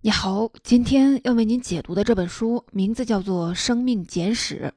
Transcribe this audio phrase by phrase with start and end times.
[0.00, 4.72] 你好，今天要为您解读的这本书名字叫做《生命简史》，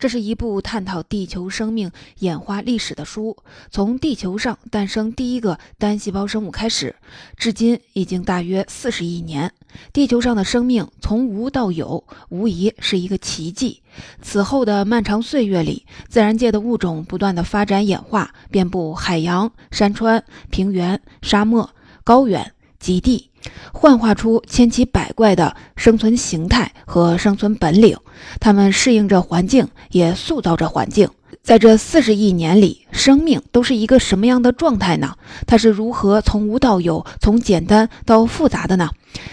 [0.00, 3.36] 这是一部探讨地球生命演化历史的书，
[3.70, 6.96] 从地球上诞生第一个单细胞生物开始，
[7.36, 9.52] 至今已经大约四十亿年。
[9.92, 13.80] 地球上的生命从无到有，无疑是一个奇迹。
[14.22, 21.70] 此后的漫长岁月里，自然界的物种不断的发展演化，遍布海洋、山川、平原、沙漠、
[22.02, 23.30] 高原、极地。
[23.72, 27.96] 幻化出千奇百怪的生存形态和生存本领，
[28.40, 31.08] 它们适应着环境，也塑造着环境。
[31.42, 35.16] 在这四十亿年里，生命都是一个什么样的状态呢？
[35.46, 38.88] 它是如何从无到有，从简单到复杂的呢？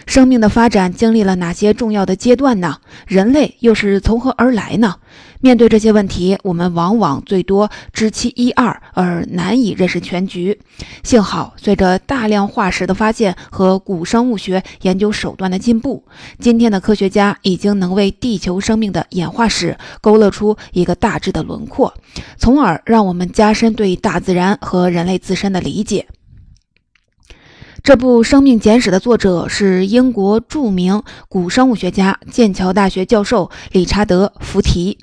[0.06, 2.78] 生命的发展经历了哪些重要的阶段呢？
[3.08, 4.96] 人类又是从何而来呢？
[5.40, 10.60] 面对这些问题，我们往往最多知其一二，而难以认识全局。
[11.04, 16.04] 幸好，随着大量化石的发现和古生物学研究手段的进步，
[16.38, 21.92] 今天的科学家已经能为地球生命的演化史勾勒出一个大致的轮廓，
[22.38, 26.08] 从而让我们加加深对大自然和人类自身的理解。
[27.84, 34.98] 这部《生命简史》的作者是英国著名古生物学家、剑桥大学教授理查德·福提。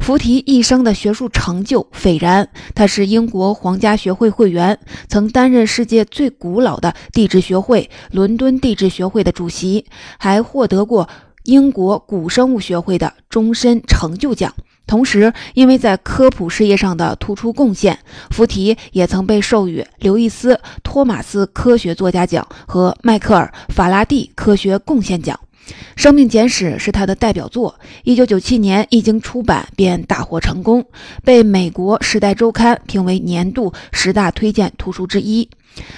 [0.00, 9.86] 福提一生的学术成就斐然，他是英国皇家学会会员，曾担任世界最古老的地质学会——伦敦地质学会的主席，
[10.18, 11.08] 还获得过
[11.44, 14.52] 英国古生物学会的终身成就奖。
[14.86, 17.98] 同时，因为在科普事业上的突出贡献，
[18.30, 25.38] 福提也曾被授予刘易斯·托马斯科学作家奖和迈克尔·法拉第科学贡献奖。
[25.94, 30.84] 《生命简史》是他的代表作，1997年一经出版便大获成功，
[31.24, 35.48] 被美国《时代周刊》评为年度十大推荐图书之一。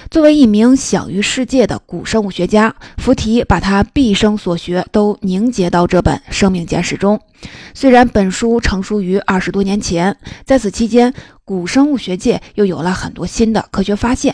[0.09, 7.19] 作为一名享誉世界的古生物学家，福提把他毕生所学都凝结到这本《生命简史》中。
[7.73, 14.33] 虽然本书成书于二十多年前，在此期间，古生物学界又有了很多新的科学发现，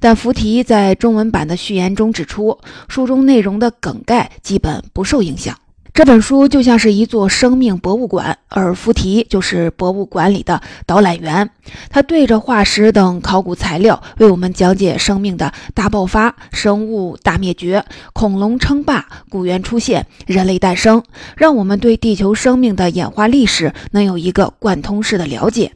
[0.00, 5.56] 但福提在中文版的序言中指出，书中内容的梗概基本不受影响。
[5.94, 11.50] 这本书就像是一座生命博物馆，而福提就是博物馆里的导览员。
[11.90, 21.02] 他对着化石等考古材料，为我们讲解生命的大爆发、生物大灭绝、恐龙称霸、古猿出现、人类诞生，
[21.36, 25.72] 让我们对地球生命的演化历史能有一个贯通式的了解。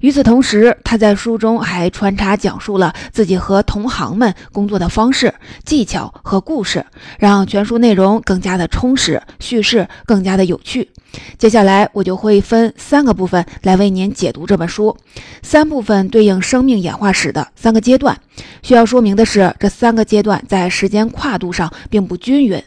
[0.00, 5.32] 与此同时，他在书中还穿插讲述了自己和同行们工作的方式、
[5.64, 6.84] 技巧和故事，
[7.18, 10.90] 让全书内容更加的充实，叙事更加的有趣。
[11.38, 14.96] 接下来，我就会分三个部分来为您解读这本书。
[15.42, 18.18] 三部分对应生命演化史的三个阶段。
[18.62, 22.60] 需要说明的是，这三个阶段在时间跨度上并不均匀，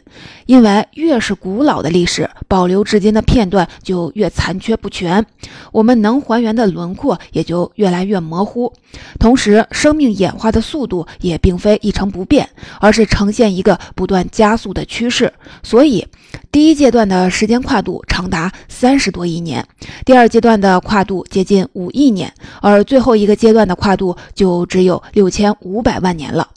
[0.46, 5.24] 因为越是古老的历史，保留至今的片段就越残缺不全，
[5.72, 8.72] 我们能还原的轮廓也就越来越模糊。
[9.18, 12.48] 同时，生命演化的速度也并非一成不变，
[12.80, 15.30] 而是呈现一个不断加速的趋势。
[15.62, 16.06] 所以，
[16.50, 19.66] 第一阶段的时间跨度长达三十多亿年，
[20.06, 22.32] 第二阶段的跨度接近五亿年，
[22.62, 26.48] 而最后一个阶段的跨度就只有六千五百万年了。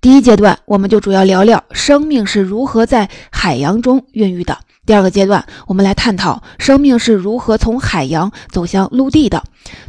[0.00, 4.56] 第一阶段，我们就主要聊聊生命是如何在海洋中孕育的。
[4.86, 9.42] 第二个阶段，我们来探讨生命是如何从海洋走向陆地的。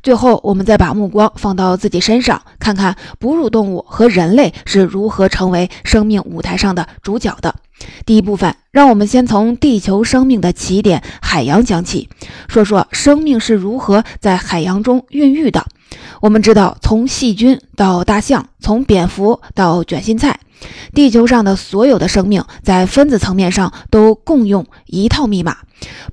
[0.03, 7.55] 最后，我们再把目光放到自己身上，看看哺乳动物和人类是如何成为生命舞台上的主角的。
[8.05, 12.09] 第一部分，让我们先从地球生命的起点——海洋讲起，
[12.47, 15.65] 说说生命是如何在海洋中孕育的。
[16.21, 20.39] 我们知道，从细菌到大象，从蝙蝠到卷心菜。
[20.93, 25.57] 地球上的所有的生命在分子层面上都共用一套密码，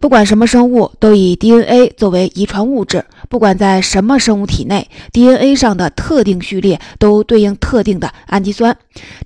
[0.01, 8.75] 不管什么生物都以 DNA 作为遗传物质，不管在什么生物体内，DNA 上的特定序列都对应特定的氨基酸。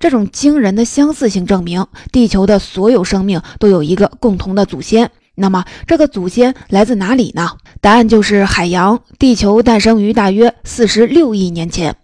[0.01, 5.09] 这种惊人的相似性证明，地球的所有生命都有一个共同的祖先。
[5.37, 7.53] 那么，这个祖先来自哪里呢？
[7.83, 9.01] 答案就是海洋。
[9.19, 11.97] 地球诞生于大约四十六亿年前。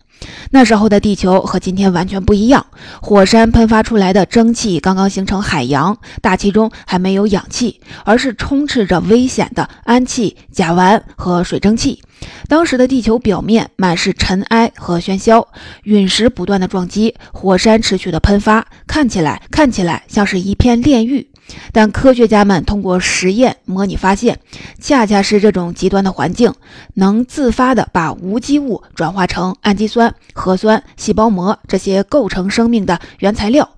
[0.50, 2.66] 那时候的地球和今天完全不一样，
[3.00, 12.02] 火山喷发出来的蒸汽刚刚形成海洋，大气中还没有氧气，而是充斥着危险的氨气、甲烷和水蒸气。
[12.48, 15.46] 当时的地球表面满是尘埃和喧嚣，
[15.84, 21.28] 陨石不断的撞击，火山持续的喷发，看起来看起来像是一片炼狱。
[21.72, 24.38] 但科学家们通过实验模拟发现，
[24.80, 26.52] 恰恰是这种极端的环境，
[26.94, 33.68] 能自发地把无机物转化成氨基酸、核酸、细胞膜这些构成生命的原材料。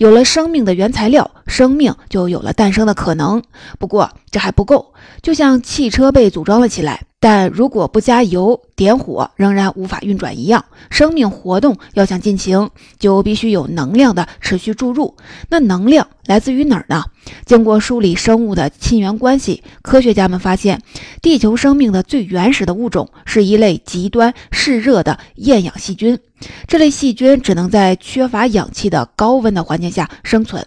[0.00, 3.42] 有了生命的原材料，生命就有了诞生的可能。
[3.78, 7.02] 不过这还不够，就像汽车被组装了起来。
[7.22, 10.64] 但如果不加油点火，仍然无法运转一样。
[10.88, 15.14] 生命活动要想进行，就必须有能量的持续注入。
[15.50, 17.04] 那能量来自于哪儿呢？
[17.44, 20.80] 经过梳理生物的亲缘关系，科学家们发现，
[21.20, 26.18] 地球生命的最原始的物种是一类极端嗜热的厌氧细菌。
[26.66, 30.64] 这类细菌只能在缺乏氧气的高温的环境下生存。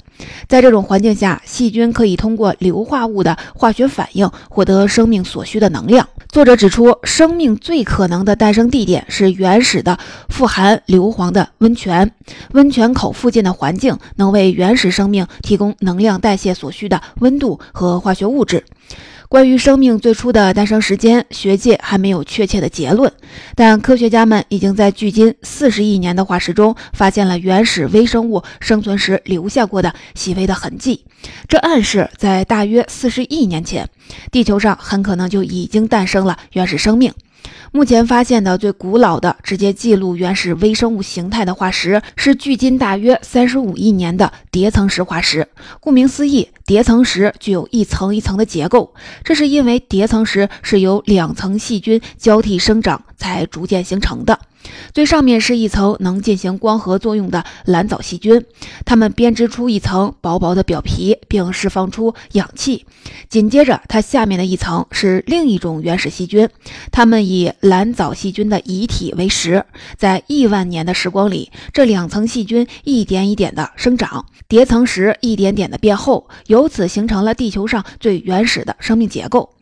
[0.48, 6.08] 在这种环境下，细菌可以通过硫化物的化学反应获得生命所需的能量。
[6.30, 9.98] 作者指出，生命最可能的诞生地点是原始的
[10.30, 12.12] 富含硫磺的温泉。
[12.54, 18.64] 温泉口附近的环境能为原始生命提供能量代谢所需的温度和化学物质。
[19.34, 23.12] 关于生命最初的诞生时间，学界还没有确切的结论，
[23.56, 31.04] 但科学家们已经在距今四十亿年的化石中发现了原始微生物生存时留下过的细微的痕迹，
[31.48, 33.90] 这暗示在大约四十亿年前，
[34.32, 37.12] 地球上很可能就已经诞生了原始生命。
[37.76, 45.48] 目前发现的最古老的直接记录原始微生物形态的化石，是距今大约三十五亿年的叠层石化石。
[45.80, 48.94] 顾名思义，叠层石具有一层一层的结构，
[49.24, 54.38] 这是因为叠层石是由两层细菌交替生长才逐渐形成的。
[54.94, 58.46] 最上面是一层能进行光合作用的蓝藻细菌，
[58.86, 62.86] 它们编织出一层薄薄的表皮，并释放出氧气。
[63.30, 66.50] 紧接着，它下面的一层是另一种原始细菌，
[66.92, 69.66] 它们以蓝藻细菌的遗体为食。
[69.98, 79.56] 在亿万年的时光里，这两层细菌一点一点的生长，叠层石一点点的变厚，由此形成了地球上最原始的生命结构。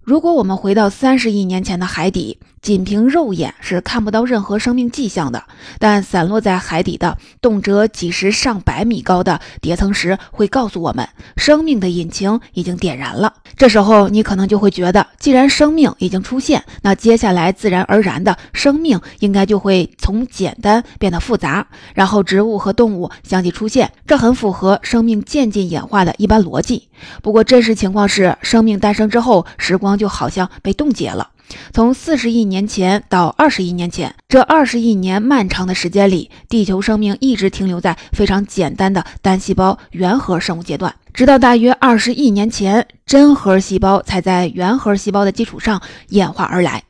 [0.00, 5.44] 如果我们回到三十亿年前的海底，仅凭肉眼是看不到任何生命迹象的。
[5.78, 13.34] 但散落在海底的动辄几十上百米高的叠层石会告诉我们，生命的引擎已经点燃了。
[13.56, 23.92] 这时候你可能就会觉得，既然生命已经出现，那接下来自然而然的生命应该就会从简单变得复杂，然后植物和动物相继出现。
[24.06, 26.88] 这很符合生命渐进演化的一般逻辑。
[27.22, 29.90] 不过真实情况是，生命诞生之后，时光。
[30.00, 31.28] 就好像被冻结了。
[31.72, 40.94] 从四十亿年前到二十亿年前，这二十亿年漫长的时间里，地球生命一直停留在非常简单的单细胞原核生物阶段。
[41.12, 46.82] 直到大约二十亿年前，真核细胞才在原核细胞的基础上演化而来。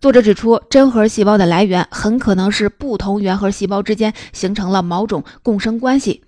[0.00, 6.22] 作者指出，真核细胞的来源很可能是不同原核细胞之间形成了某种共生关系，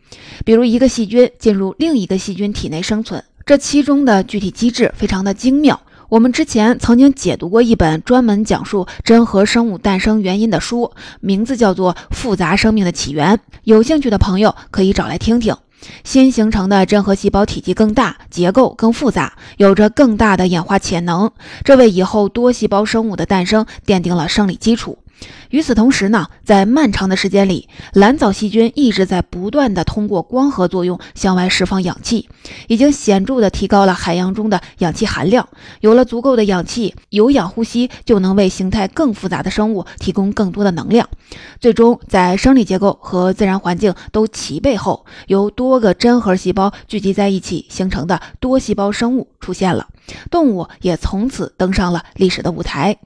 [0.45, 3.25] 比如一个细菌进入另一个细菌体内生存。
[3.47, 5.81] 这其中的具体机制非常的精妙。
[6.11, 10.91] 我们之前曾经解读过一本专门讲述真核生物诞生原因的书，
[11.21, 13.37] 名字叫做《复杂生命的起源》。
[13.63, 15.57] 有兴趣的朋友可以找来听听。
[16.03, 21.31] 新形成的真核细胞体积更大，结构更复杂，有着更大的演化潜能，
[21.63, 24.99] 这为以后多细胞生物的诞生奠定了生理基础。
[25.51, 32.29] 与此同时呢，在漫长的时间里，蓝藻细菌一直在不断的通过光合作用向外释放氧气，
[32.69, 35.49] 已经显著的提高了海洋中的氧气含量。
[35.81, 41.09] 有了足够的氧气，有氧呼吸就能为形态更复杂的生物提供更多的能量。
[41.61, 49.89] 最终，在生理结构和自然环境都齐备后，由多个真核细胞聚集在一起形成的多细胞生物出现了，
[50.31, 52.97] 动物也从此登上了历史的舞台。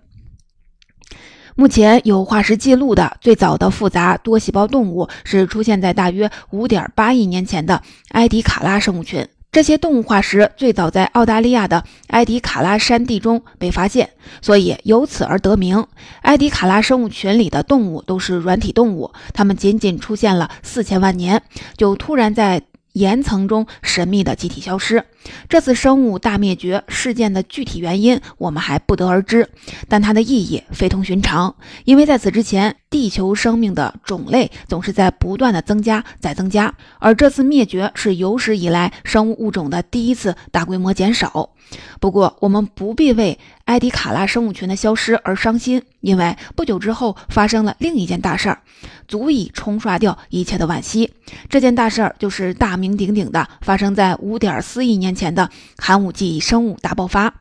[1.57, 7.81] 目前有化石记录的最早的复杂多细胞动物是出现在大约五点八亿年前的
[8.11, 9.27] 埃迪卡拉生物群。
[9.53, 14.11] 这些动物化石最早在澳大利亚的埃迪卡拉山地中被发现，
[14.43, 15.87] 所以由此而得名。
[16.23, 21.41] 埃迪卡拉生物群里的动物都是软体动物，它们仅仅出现了四千万年，
[21.77, 22.63] 就突然在。
[22.95, 25.05] 岩层中神秘的集体消失，
[25.49, 29.49] 这次生物大灭绝事件的具体原因我们还不得而知，
[29.89, 31.55] 但它的意义非同寻常，
[31.85, 41.51] 因为在此之前，地球生命的种类总是在不断的增加，在增加，而这次灭绝是有史以来生物物种的第一次大规模减少。
[41.99, 48.61] 不过，我们不必为埃迪卡拉生物群的消失而伤心，因为不久之后发生了另一件大事儿，
[49.09, 51.11] 足以冲刷掉一切的惋惜。
[51.49, 57.35] 这件大事儿就是大名鼎鼎的发生在五点四亿年前的寒武纪生物大爆发。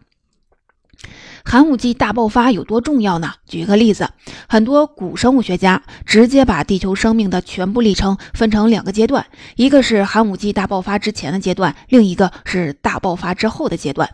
[1.45, 3.33] 寒武纪大爆发有多重要呢？
[3.45, 4.11] 举个例子，
[4.47, 9.25] 很多古生物学家直接把地球生命的全部历程分成两个阶段，
[9.57, 14.09] 一个是寒武纪大爆发之前的阶段，另一个是大爆发之后的阶段。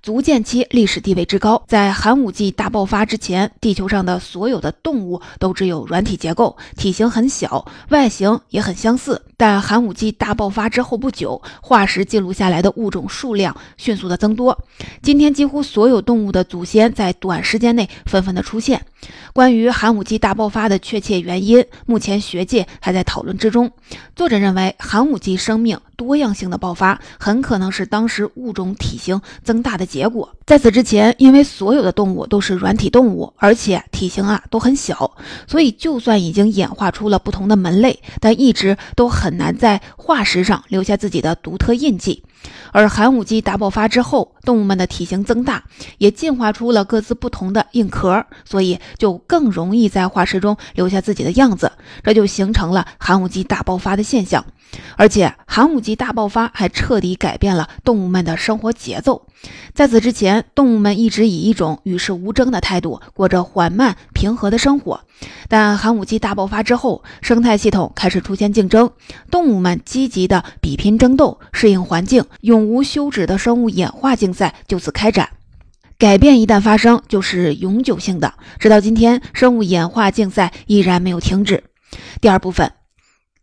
[0.00, 1.64] 足见其历史地位之高。
[1.66, 9.24] 在寒武纪大爆发之前，地球上的所有的动物都只有软体结构，体型很小，外形也很相似。
[9.38, 14.58] 但寒武纪大爆发之后不久，化石记录下来的物种数量迅速的增多。
[15.00, 18.84] 今天几乎所有动物的祖先在短时间内纷纷的出现。
[19.32, 23.70] 关于寒武纪大爆发的确切原因，目前学界还在讨论之中。
[24.16, 30.28] 作者认为，寒武纪生命多样性的爆发很可能是当时物种体型增大的结果。
[30.44, 35.12] 在此之前，因为所有的动物都是软体动物，而且体型啊都很小，
[35.46, 42.24] 所以就算已经演化出了不同的门类，但一直都很很难在化石上留下自己的独特印记。
[42.72, 45.62] 而寒武纪大爆发之后，动物们的体型增大，
[45.98, 51.70] 也进化出了各自不同的硬壳，所以就更容易在化石中留下自己的样子，
[52.02, 54.42] 这就形成了寒武纪大爆发的现象。
[54.96, 59.26] 而且，寒武纪大爆发还彻底改变了动物们的生活节奏。
[59.72, 65.00] 在此之前，动物们一直以一种与世无争的态度过着缓慢平和的生活。
[65.48, 68.90] 但寒武纪大爆发之后，生态系统开始出现竞争，
[69.30, 75.28] 动物们积极的比拼争斗，适应环境，永无休止的生物演化竞赛就此开展。
[75.96, 78.34] 改变一旦发生，就是永久性的。
[78.58, 81.64] 直到今天，生物演化竞赛依然没有停止。
[82.20, 82.72] 第二部分。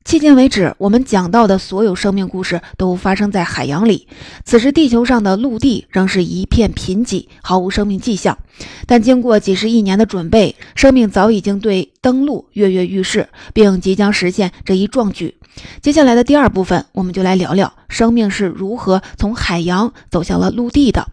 [0.06, 4.08] 迄今为止，我们讲到的所有生命故事都发生在海洋里。
[4.46, 8.38] 此时，地球上的陆地仍是一片贫瘠，毫无生命迹象。
[8.86, 15.38] 但经过几十亿年的准备，生命早已经对登陆跃跃欲试，并即将实现这一壮举。
[15.82, 21.08] 接下来的第二部分，我们就来聊聊生命是如何从海洋走向了陆地的。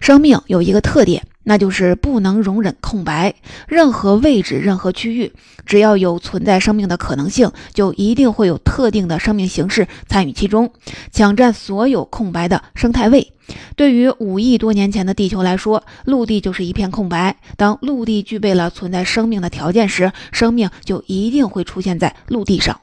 [0.00, 1.22] 生命有一个特点。
[1.44, 3.34] 那就是不能容忍空白。
[3.66, 5.32] 任何位置、任何区域，
[5.66, 10.72] 只要有存在生命的可能性，就一定会有特定的生命形式参与其中，
[11.10, 13.32] 抢占所有空白的生态位。
[13.76, 17.36] 对于五亿多年前的地球来说，陆地就是一片空白。
[17.56, 22.80] 当陆地具备了存在生命的条件时，生命就一定会出现在陆地上。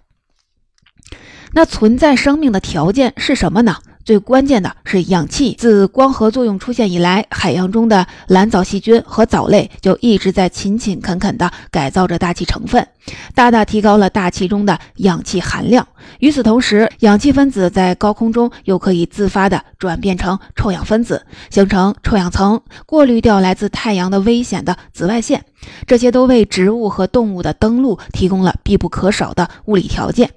[1.54, 3.78] 那存在生命的条件是什么呢？
[4.03, 5.56] 最关键的是氧气。
[5.60, 12.88] 自光合作用出现以来，海洋中的蓝藻细菌和藻类就一直在勤勤恳恳地改造着大气成分，
[13.36, 15.88] 大大提高了大气中的氧气含量。
[16.20, 25.46] 与此同时，氧气分子在高空中又可以自发地转变成臭氧分子，形成臭氧层，过滤掉来自太阳的危险的紫外线。
[25.88, 30.32] 这些都为植物和动物的登陆提供了必不可少的物理条件。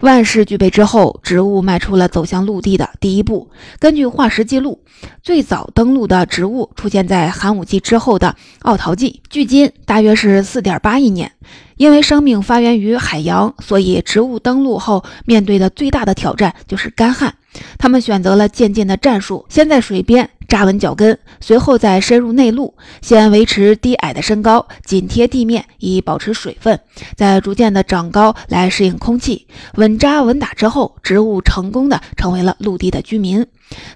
[0.00, 3.50] 万事俱备之后，植物迈出了走向陆地的第一步。
[3.78, 4.80] 根据化石记录，
[5.22, 11.32] 最早登陆的植物出现在寒武纪之后的奥陶纪，距今大约是四点八亿年。
[11.76, 17.34] 因为生命发源于海洋，所以植物登陆后面对的最大的挑战就是干旱。
[17.78, 20.30] 他们选择了渐进的战术，先在水边。
[20.46, 26.78] 扎稳脚跟，随后再深入内陆，先维持低矮的身高，紧贴地面以保持水分，
[27.16, 29.48] 再逐渐的长高来适应空气。
[29.76, 33.44] 稳扎稳打之后，植物成功的成为了陆地的居民。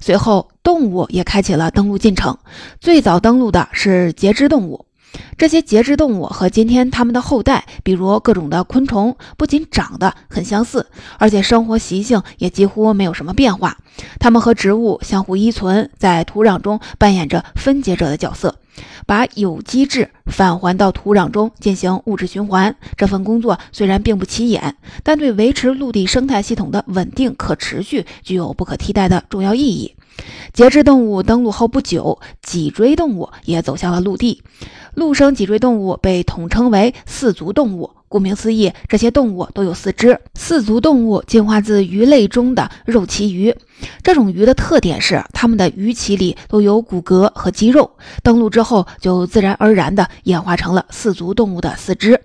[0.00, 2.36] 随后，动物也开启了登陆进程。
[2.80, 4.87] 最早登陆的是节肢动物。
[5.36, 10.86] 这些节肢动物和今天它们的后代，比如各种的昆虫，不仅长得很相似，
[11.18, 13.78] 而且生活习性也几乎没有什么变化。
[14.18, 18.56] 它们和植物相互依存，在土壤中扮演着分解者的角色，
[19.06, 22.76] 把有机质返还到土壤中进行物质循环。
[22.96, 29.94] 这份工作虽然并不起眼，但对维持陆地生态系统的稳定可持续具有不可替代的重要意义。
[30.52, 34.42] 节肢动物登陆后不久，脊椎动物也走向了陆地。
[34.94, 37.90] 陆生脊椎动物被统称为四足动物。
[38.08, 40.18] 顾名思义，这些动物都有四肢。
[40.34, 43.54] 四足动物进化自鱼类中的肉鳍鱼。
[44.02, 47.90] 这种鱼的特点是，它们的鱼鳍里都有骨骼和肌肉。
[48.22, 52.18] 登陆之后，就自然而然地演化成了四足动物的四肢。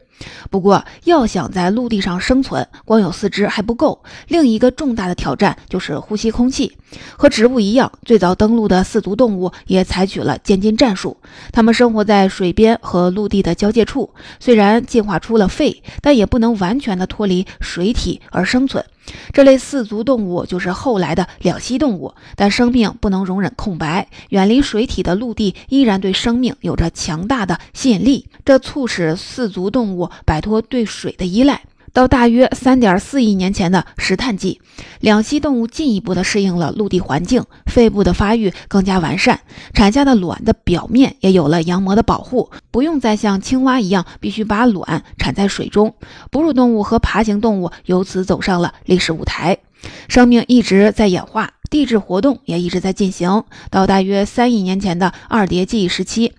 [0.49, 4.03] 不过，要想在陆地上生存，光有四肢还不够。
[4.27, 6.71] 另一个重大的挑战就是呼吸空气。
[7.17, 11.17] 和植物一样，最早登陆的四足动物也采取了渐进战术。
[11.51, 18.83] 它们生活在水边和陆地的交界处，虽然进化出了肺，但也不能完全的脱离水体而生存。
[19.31, 24.07] 这类四足动物就是后来的两栖动物，但生命不能容忍空白。
[24.29, 31.61] 远离水体的陆地依然对生命有着强大的吸引力，这促使四足动物摆脱对水的依赖。
[31.93, 34.59] 到大约三点四亿年前的石炭纪，
[34.99, 39.39] 两栖动物进一步的适应了陆地环境，肺部的发育更加完善，
[39.75, 45.93] 产下的卵的表面也有了羊膜的保护，不用再像青蛙一样必须把卵产在水中。
[46.31, 49.59] 哺乳动物和爬行动物由此走上了历史舞台，
[50.07, 51.51] 生命一直在演化。
[51.69, 53.45] 地质活动也一直在进行。
[53.71, 56.33] 到大约三亿年前的二叠纪时期，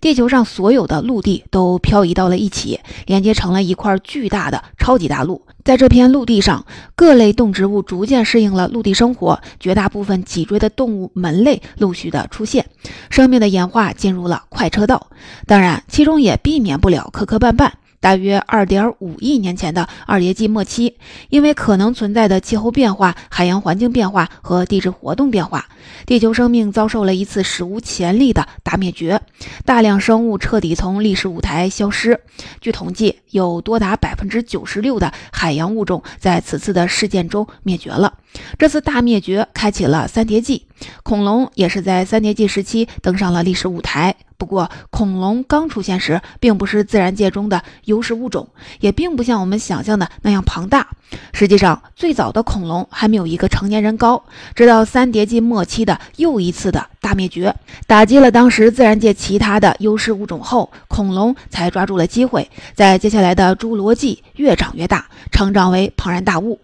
[0.00, 5.46] 地球上所有的陆地都漂移到了一起，连接成了一块巨大的超级大陆。
[5.64, 6.66] 在这片陆地上，
[6.96, 12.66] 各类动植物逐渐适应了陆地生活，绝大部分脊椎的动物门类陆续的出现，
[13.10, 15.06] 生命的演化进入了快车道。
[15.46, 17.70] 当然，其中也避免不了磕磕绊绊。
[18.00, 20.96] 大约二点五亿年前的二叠纪末期，
[21.28, 25.68] 因为可能存在的气候变化、海洋环境变化和地质活动变化，
[26.06, 29.20] 地球生命遭受了一次史无前例的大灭绝，
[29.66, 32.18] 大量生物彻底从历史舞台消失。
[32.60, 38.14] 据统计，有多达百分之九十六的海洋物种在此次的事件中灭绝了。
[38.58, 40.66] 这次大灭绝开启了三叠纪，
[41.02, 44.16] 恐龙也是在三叠纪时期登上了历史舞台。
[44.40, 48.48] 不过，恐龙刚出现时，并不是自然界中的优势物种，
[48.80, 50.88] 也并不像我们想象的那样庞大。
[51.34, 54.24] 实际上，最早的恐龙还没有一个成年人高。
[54.54, 57.54] 直到三叠纪末期的又一次的大灭绝，
[57.86, 66.58] 打击了当时自然界其他的优势物种后，恐龙才抓住了机会，在接下来的侏罗纪越长越大，成长为庞然大物。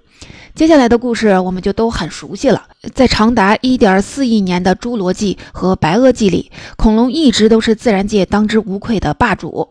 [0.55, 2.63] 接下来的故事我们就都很熟悉了。
[2.95, 9.71] 在长达1.4亿年的侏罗纪和白垩纪里，恐龙一直都是自然界当之无愧的霸主。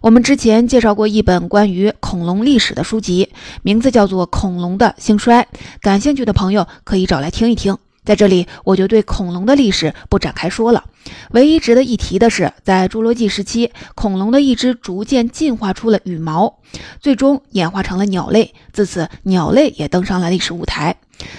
[0.00, 3.30] 我们之前介绍过一本关于恐龙历史的书籍，
[3.62, 5.42] 名字叫做《恐龙的兴衰》，
[5.80, 7.76] 感兴趣的朋友可以找来听一听。
[8.04, 10.84] 在这里，我就对恐龙的历史不展开说了。
[11.32, 16.58] 唯一值得一提的是，在侏罗纪时期，恐龙的一只逐渐进化出了羽毛，
[17.00, 18.54] 最终演化成了鸟类。
[18.72, 20.96] 自此，鸟类也登上了历史舞台。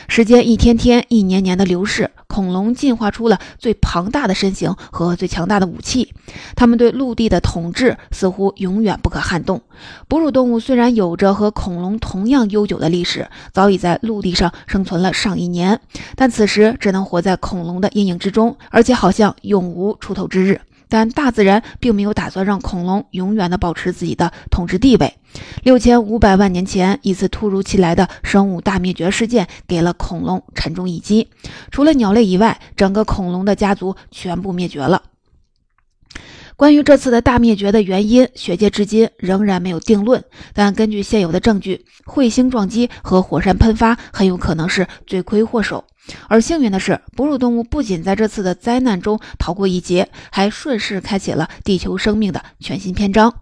[0.10, 6.14] 时间一天天、一年年的流逝，恐龙进化出了最庞大的身形和最强大的武器。
[6.54, 9.62] 它们对陆地的统治似乎永远不可撼动。
[10.10, 15.80] 哺乳动物虽然有着和恐龙同样悠久的历史，早已在陆地上生存了上亿年，
[16.18, 20.62] 但此时只能活在恐龙的阴影之中，而且好像永无出头之日。
[20.92, 25.13] 但大自然并没有打算让恐龙永远的保持自己的统治地位。
[25.62, 31.30] 六千五百万年前，一次突如其来的生物大灭绝事件给了恐龙沉重一击。
[31.70, 35.04] 除了鸟类以外，整个恐龙的家族全部灭绝了。
[36.56, 40.24] 关于这次的大灭绝的原因，学界至今仍然没有定论。
[40.56, 45.86] 但根据现有的证据，彗星撞击和火山喷发很有可能是罪魁祸首。
[46.28, 53.34] 而幸运的是，哺乳动物不仅在这次的灾难中逃过一劫，还顺势开启了地球生命的全新篇章。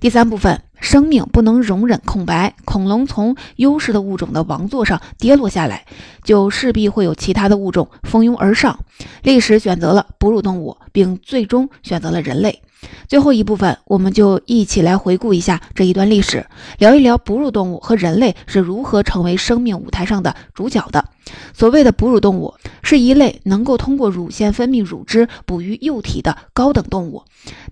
[0.00, 2.54] 第三部分，生命不能容忍空白。
[2.64, 5.86] 恐龙从优势的物种的王座上跌落下来，
[6.24, 8.78] 就势必会有其他的物种蜂拥而上。
[9.22, 12.62] 历史选择了哺乳动物，并最终选择了人类。
[13.08, 16.46] 最后一部分，我们就一起来回顾一下这一段历史，
[16.78, 21.04] 聊一聊哺乳动物和人类是如何成为生命舞台上的主角的。
[21.52, 27.22] 所谓的哺乳动物，是一类能够通过乳腺分泌乳汁哺育幼体的高等动物，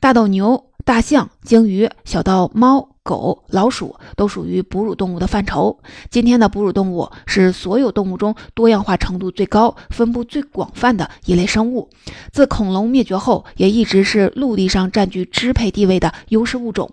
[0.01, 0.70] 大到牛。
[0.85, 5.79] 大象、鲸鱼，小到猫、狗、老鼠，都属于哺乳动物的范畴。
[6.11, 11.89] 今天的哺乳动物是所有动物中多样化程度最高、分布最广泛的一类生物。
[12.33, 16.91] 自恐龙灭绝后，也一直是陆地上占据支配地位的优势物种。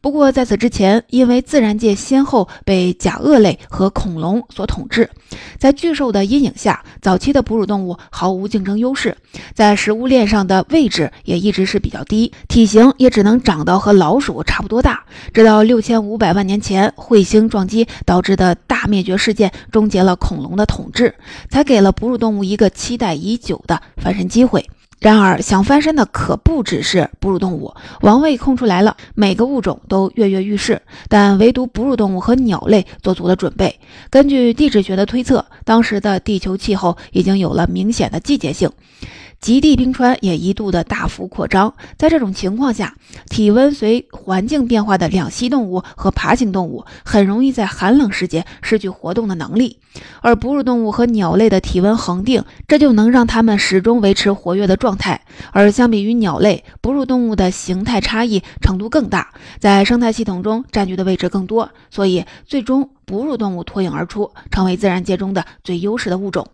[0.00, 5.10] 不过，在此之前，因为自然界先后被甲鳄类和恐龙所统治，
[5.58, 9.16] 在巨兽的阴影下，早期的哺乳动物毫无竞争优势，
[9.54, 15.04] 在食物链上的位置也一直是比较低，体型也只能长到和老鼠差不多大。
[15.32, 21.14] 直到六千五百万年前，彗星撞击导致的大灭绝事件终结了恐龙的统治，
[21.50, 24.64] 才给了哺乳动物一个期待已久的翻身机会。
[24.98, 33.78] 然而，想翻身的可不只是哺乳动物，王位空出来了，每个物种都跃跃欲试，但唯独哺乳动物和鸟类做足了准备。
[34.08, 38.70] 根据地质学的推测，当时的地球气候已经有了明显的季节性。
[39.40, 42.96] 极地冰川也一度的大幅扩张，在这种情况下，
[43.28, 49.78] 体温随环境变化的两栖动物和爬行动物很容易在寒冷时节失去活动的能力，
[50.20, 55.20] 而哺乳动物和鸟类的体温恒定，这就能让它们始终维持活跃的状态。
[55.52, 66.48] 而相比于鸟类，哺乳动物的形态差异程度更大，在生态系统中占据的位置更多，所以最终哺乳动物脱颖而出，成为自然界中的最优势的物种。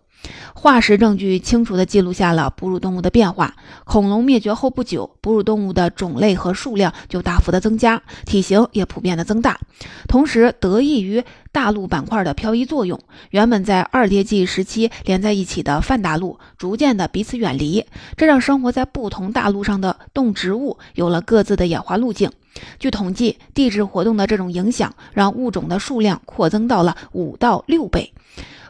[0.53, 3.55] 化石证据清楚地记录下了哺乳动物的变化。
[3.83, 9.59] 恐龙灭绝后不久，哺乳动物的种类和数量就大幅的增加，体型也普遍的增大。
[10.07, 12.99] 同时，得益于大陆板块的漂移作用，
[13.31, 22.31] 原本在二叠纪时期连在一起的泛大陆逐渐的彼此远离，这让生活在不同大陆上的动植物有了各自的演化路径。
[22.79, 28.13] 据统计，地质活动的这种影响让物种的数量扩增到了五到六倍。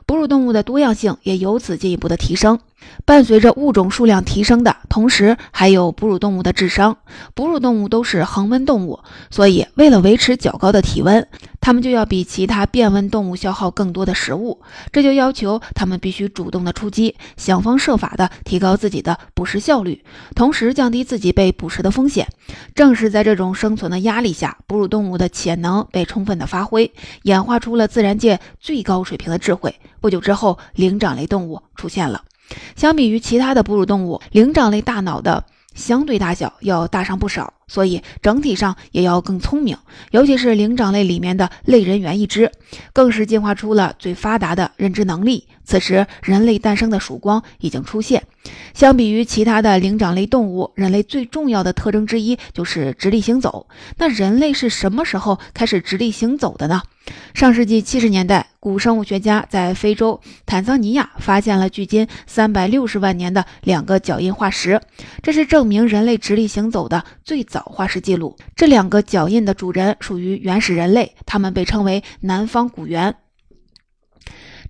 [0.05, 2.59] 哺乳动物的多样性也由此进一步的提升。
[3.05, 6.97] 伴随着物种数量提升的同时，还有哺乳动物的智商。
[7.33, 8.99] 哺乳动物都是恒温动物，
[9.31, 11.25] 所以为了维持较高的体温，
[11.63, 14.62] 它们就要比其他变温动物消耗更多的食物。
[14.91, 20.04] 这就要求它们必须主动的出击，想方设法的提高自己的捕食效率，
[20.36, 22.28] 同时降低自己被捕食的风险。
[22.76, 29.73] 正是在这种生存的压力下，哺乳动物的潜能被充分的发挥，演化出了自然界最高水平的智慧。
[30.02, 32.23] 不久之后，灵长类动物出现了。
[32.76, 39.78] 相比于其他的哺乳动物，灵长类大脑的相对大小要大上不少，所以整体上也要更聪明。
[40.12, 42.52] 尤其是灵长类里面的类人猿一支，
[42.93, 45.47] 更是进化出了最发达的认知能力。
[45.65, 48.23] 此时，人类诞生的曙光已经出现。
[48.73, 53.67] 相比于其他的灵长类动物，人类最重要的特征之一就是直立行走。
[53.97, 56.82] 那人类是什么时候开始直立行走的呢？
[57.34, 64.82] 上世纪七十年代，古生物学家在非洲坦桑尼亚发现了距今三百六十万年的两个脚印化石，
[65.21, 68.35] 这是证明人类直立行走的最早化石记录。
[68.55, 73.15] 这两个脚印的主人属于原始人类，他们被称为南方古猿。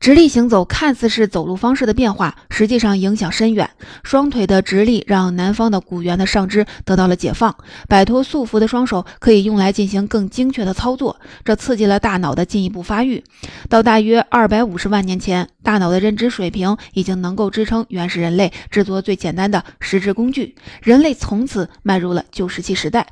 [0.03, 3.69] 直立行走看似是走路方式的变化，实际上影响深远。
[4.03, 7.55] 双腿的直立让南方的古猿的上肢得到了解放，
[7.87, 13.23] 摆脱束缚的双手可以用来进行更精确的操作，这刺激了大脑的进一步发育。
[13.69, 23.07] 到大约二百五十万年前，大脑的认知水平已经能够支撑原始人类制作最简单的石质工具，人类从此迈入了旧石器时代。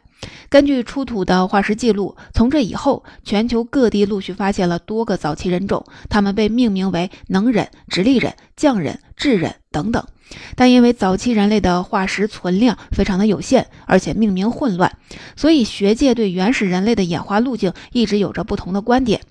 [0.50, 10.06] 根据出土的化石记录，从这以后，全球各地陆续发现了多个早期人种，他们被命名为能人、直立人、匠人、智人等等。
[10.56, 14.98] 但因为早期人类的化石存量非常的有限，而且命名混乱，
[15.36, 19.22] 所以学界对原始人类的演化路径一直有着不同的观点。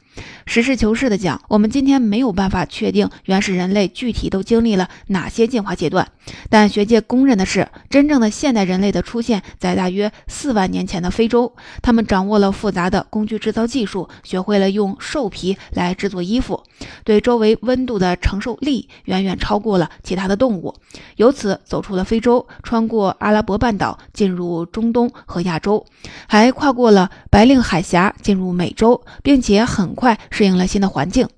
[0.46, 6.08] 实事求是的讲，我们今天没有办法确定原始人类具体都经历了哪些进化阶段，
[6.48, 11.54] 但学界公认的是，真正的现代人类的出现在大约四万年前的非洲。
[11.82, 16.62] 他们掌握了复杂的工具制造技术，学会了用兽皮来制作衣服，
[17.04, 20.74] 对周围温度的承受力远远超过了其他的动物，
[21.16, 25.86] 由此走出了非洲，穿过阿拉伯半岛进入中东和亚洲，
[26.26, 31.28] 还跨过了白令海峡进入美洲，并且很快适应了新的环境，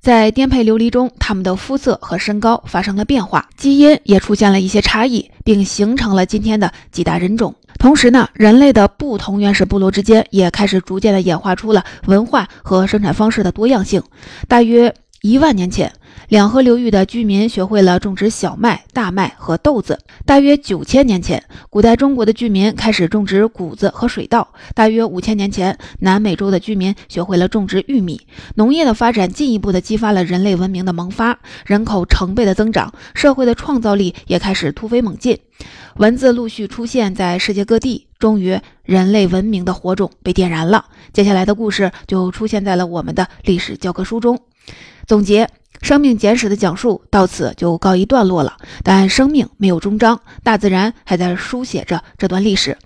[0.00, 7.54] 在颠沛流离中，他们的肤色和身高发生了变化，基因也出现了一些差异，并形成了今天的几大人种。
[7.78, 14.02] 同时呢，人类的不同原始部落之间也开始逐渐的演化出了文化和生产方式的多样性。
[14.48, 15.92] 大约一万年前。
[16.28, 19.98] 两河流域的居民学会了种植小麦、大麦和豆子。
[20.26, 24.46] 大约九千年前，古代中国的居民开始种植谷子和水稻。
[24.74, 28.20] 大约五千年前，南美洲的居民学会了种植玉米。
[28.56, 35.38] 农业的发展进一步的激发了人类文明的萌发，人口成倍的增长，社会的创造力也开始突飞猛进。
[35.96, 40.84] 文字陆续出现在世界各地，终于，人类文明的火种被点燃了。
[41.14, 44.38] 接下来的故事就出现在了我们的历史教科书中。
[45.06, 45.48] 总结。
[45.80, 52.76] 生命简史的讲述到此就告一段落了，但生命没有终章，大自然还在书写着这段历史。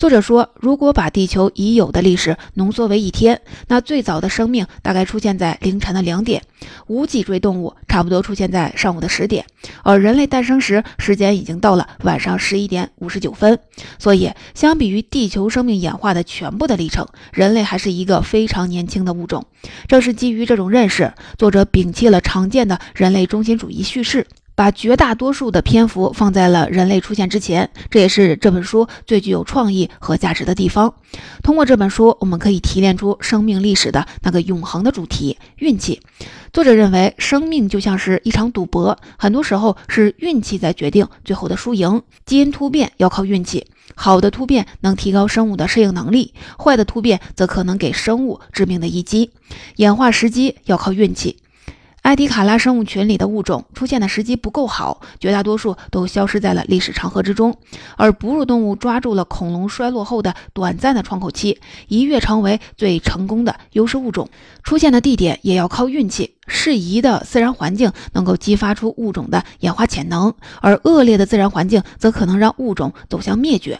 [0.00, 6.42] 作者说，如果把地球已有的历史浓缩为一天，那最早的生命大概出现在凌晨的两点，
[6.88, 9.44] 无脊椎动物差不多出现在上午的十点，
[9.82, 13.58] 而人类诞生时时间已经到了晚上十一点五十九分。
[13.98, 19.44] 所以，相比于地球生命演化的全部的历程，人类还是一个非常年轻的物种。
[19.88, 24.24] 正是基于这种认识，作者摒弃了常见的人类中心主义叙事。
[24.60, 30.92] 把绝大多数的篇幅放在了人类出现之前，这也是这本书最具有创意和价值的地方。
[31.42, 36.02] 通过这本书，我们可以提炼出生命历史的那个永恒的主题——运气。
[36.52, 42.02] 作者认为，生命就像是一场赌博，很多时候是运气在决定最后的输赢。
[42.26, 49.30] 基因突变要靠运气，好的突变能提高生物的适应能力，坏的突变则可能给生物致命的一击。
[49.76, 51.38] 演化时机要靠运气。
[52.02, 57.54] 埃迪卡拉生物群里的物种出现的时机不够好，绝大多数都消失在了历史长河之中。
[57.96, 64.28] 而哺乳动物抓住了恐龙衰落后的短暂的窗口期，一跃成为最成功的优势物种。
[64.62, 73.78] 出现的地点也要靠运气，适宜的自然环境能够激发出物种的演化潜能，而恶劣的自然环境则可能让物种走向灭绝。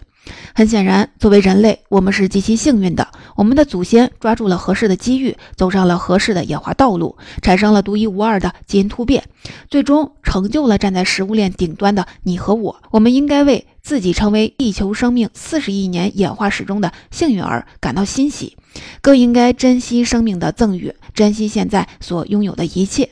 [0.54, 3.08] 很显然，作为人类，我们是极其幸运的。
[3.36, 9.24] 我们的祖先抓住了合适的机遇，走上了合适的演化道路，产生了独一无二的基因突变，
[9.68, 12.82] 最终成就了站在食物链顶端的你和我。
[12.90, 18.56] 我们应该为自己成为地球生命四十亿年演化史中的幸运儿感到欣喜，
[19.00, 23.10] 更应该珍惜生命的赠予，珍惜现在所拥有的一切。